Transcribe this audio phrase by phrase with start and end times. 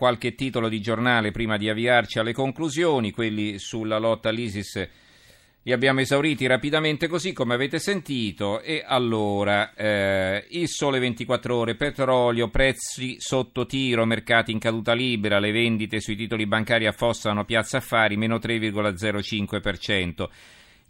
[0.00, 4.88] qualche titolo di giornale prima di avviarci alle conclusioni, quelli sulla lotta all'ISIS
[5.62, 11.74] li abbiamo esauriti rapidamente così come avete sentito e allora eh, il sole 24 ore,
[11.74, 17.76] petrolio, prezzi sotto tiro, mercati in caduta libera, le vendite sui titoli bancari affossano piazza
[17.76, 20.28] affari meno 3,05%.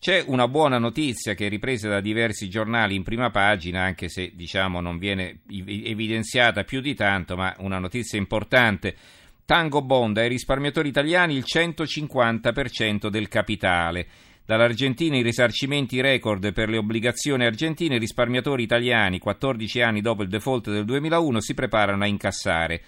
[0.00, 4.32] C'è una buona notizia che è ripresa da diversi giornali in prima pagina, anche se
[4.34, 8.96] diciamo non viene evidenziata più di tanto, ma una notizia importante.
[9.44, 14.06] Tango Bond ai risparmiatori italiani il 150% del capitale.
[14.46, 20.30] Dall'Argentina i risarcimenti record per le obbligazioni argentine, i risparmiatori italiani, 14 anni dopo il
[20.30, 22.80] default del 2001, si preparano a incassare.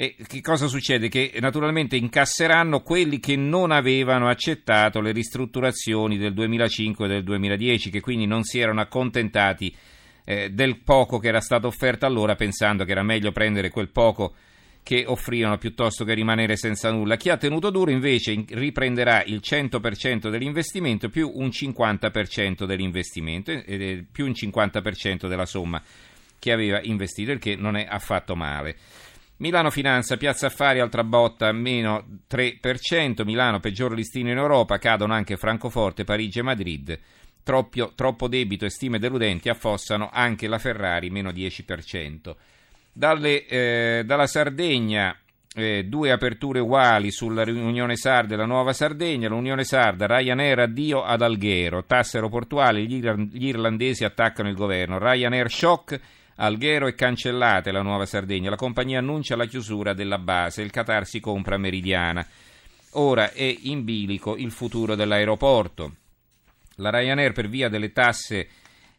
[0.00, 1.08] E che cosa succede?
[1.08, 7.90] Che naturalmente incasseranno quelli che non avevano accettato le ristrutturazioni del 2005 e del 2010,
[7.90, 9.74] che quindi non si erano accontentati
[10.24, 14.36] eh, del poco che era stato offerto allora, pensando che era meglio prendere quel poco
[14.84, 17.16] che offrivano piuttosto che rimanere senza nulla.
[17.16, 24.26] Chi ha tenuto duro invece riprenderà il 100% dell'investimento più un 50% dell'investimento, eh, più
[24.26, 25.82] un 50% della somma
[26.38, 28.76] che aveva investito, il che non è affatto male.
[29.38, 35.36] Milano Finanza, Piazza Affari, altra botta, meno 3%, Milano peggior listino in Europa, cadono anche
[35.36, 36.98] Francoforte, Parigi e Madrid.
[37.44, 42.34] Troppio, troppo debito e stime deludenti affossano anche la Ferrari, meno 10%.
[42.92, 45.16] Dalle, eh, dalla Sardegna
[45.54, 49.28] eh, due aperture uguali sulla riunione sarda e la nuova Sardegna.
[49.28, 54.98] L'Unione Sarda, Ryanair addio ad Alghero, tasse aeroportuali, gli irlandesi attaccano il governo.
[54.98, 56.00] Ryanair shock,
[56.40, 58.50] Alghero è cancellata la nuova Sardegna.
[58.50, 62.24] La compagnia annuncia la chiusura della base, il Qatar si compra Meridiana.
[62.92, 65.94] Ora è in bilico il futuro dell'aeroporto.
[66.76, 68.48] La Ryanair per via delle tasse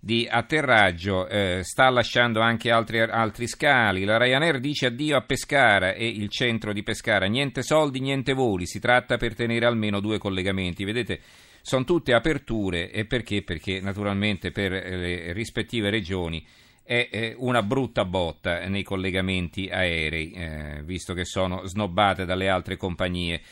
[0.00, 4.04] di atterraggio eh, sta lasciando anche altri, altri, scali.
[4.04, 7.26] La Ryanair dice addio a Pescara e il centro di Pescara.
[7.26, 8.66] Niente soldi, niente voli.
[8.66, 10.84] Si tratta per tenere almeno due collegamenti.
[10.84, 11.20] Vedete,
[11.62, 13.42] sono tutte aperture e perché?
[13.42, 16.44] Perché naturalmente per le rispettive regioni
[16.88, 23.42] è una brutta botta nei collegamenti aerei, eh, visto che sono snobbate dalle altre compagnie.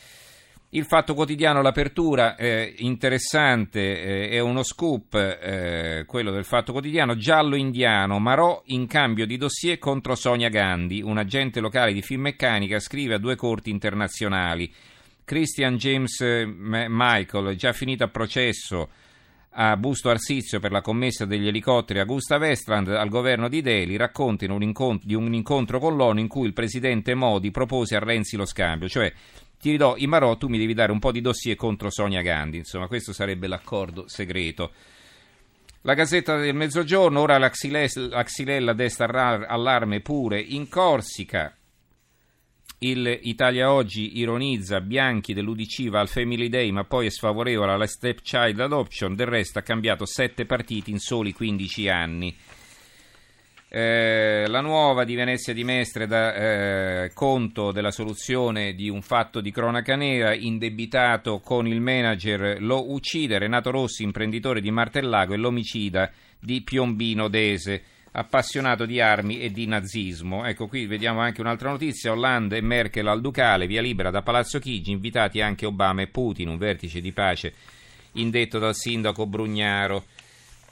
[0.71, 7.15] Il Fatto Quotidiano, l'apertura eh, interessante, eh, è uno scoop, eh, quello del Fatto Quotidiano,
[7.15, 12.79] giallo indiano, Marò in cambio di dossier contro Sonia Gandhi, un agente locale di Finmeccanica
[12.79, 14.73] scrive a due corti internazionali.
[15.23, 18.89] Christian James eh, Michael, già finito a processo
[19.51, 24.55] a Busto Arsizio per la commessa degli elicotteri Augusta Westland al governo di Delhi, raccontano
[24.55, 28.35] un incontro, di un incontro con l'ONU in cui il presidente Modi propose a Renzi
[28.35, 29.11] lo scambio, cioè
[29.59, 32.57] ti ridò i Marò, tu mi devi dare un po' di dossier contro Sonia Gandhi.
[32.57, 34.71] Insomma, questo sarebbe l'accordo segreto.
[35.81, 41.55] La Gazzetta del Mezzogiorno, ora la Xylella desta allarme pure in Corsica.
[42.79, 47.87] Il Italia Oggi ironizza Bianchi dell'UDC va al Family Day ma poi è sfavorevole alla
[47.87, 52.37] stepchild adoption, del resto ha cambiato sette partiti in soli 15 anni.
[53.69, 59.41] Eh, la nuova di Venezia di Mestre dà eh, conto della soluzione di un fatto
[59.41, 65.37] di cronaca nera, indebitato con il manager lo uccide, Renato Rossi, imprenditore di Martellago e
[65.37, 67.81] l'omicida di Piombino Dese,
[68.17, 70.43] appassionato di armi e di nazismo.
[70.43, 74.57] Ecco qui vediamo anche un'altra notizia, Hollande e Merkel al Ducale, via libera da Palazzo
[74.59, 77.53] Chigi, invitati anche Obama e Putin, un vertice di pace
[78.13, 80.05] indetto dal sindaco Brugnaro.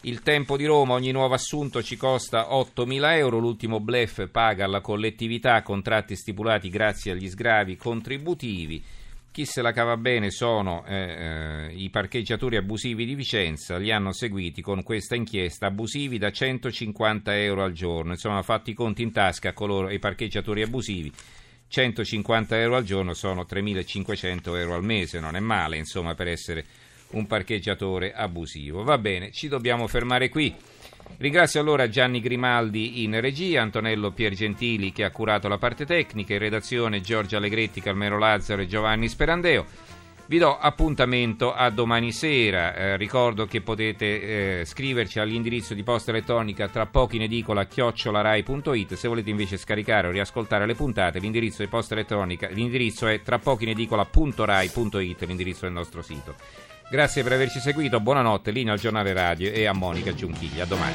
[0.02, 4.82] Il tempo di Roma, ogni nuovo assunto ci costa 8.000 euro, l'ultimo blef paga alla
[4.82, 8.84] collettività contratti stipulati grazie agli sgravi contributivi.
[9.36, 14.14] Chi se la cava bene sono eh, eh, i parcheggiatori abusivi di Vicenza, li hanno
[14.14, 19.12] seguiti con questa inchiesta, abusivi da 150 euro al giorno, insomma fatti i conti in
[19.12, 21.12] tasca a coloro, i parcheggiatori abusivi.
[21.68, 26.64] 150 euro al giorno sono 3.500 euro al mese, non è male insomma per essere
[27.10, 28.84] un parcheggiatore abusivo.
[28.84, 30.56] Va bene, ci dobbiamo fermare qui.
[31.18, 36.40] Ringrazio allora Gianni Grimaldi in regia, Antonello Piergentili che ha curato la parte tecnica, in
[36.40, 39.66] redazione Giorgia Allegretti, Calmero Lazzaro e Giovanni Sperandeo.
[40.28, 42.74] Vi do appuntamento a domani sera.
[42.76, 48.96] Eh, ricordo che potete eh, scriverci all'indirizzo di posta elettronica tra pochi in edicola chiocciolarai.it.
[48.96, 53.38] Se volete invece scaricare o riascoltare le puntate, l'indirizzo di posta elettronica l'indirizzo è tra
[53.38, 56.36] pochi in edicola.rai.it, l'indirizzo del nostro sito.
[56.88, 60.64] Grazie per averci seguito, buonanotte, linea al giornale radio e a Monica Giunchiglia.
[60.64, 60.94] A domani.